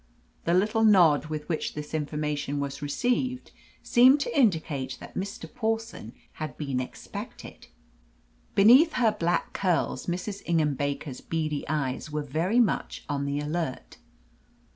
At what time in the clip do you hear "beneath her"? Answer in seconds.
8.55-9.11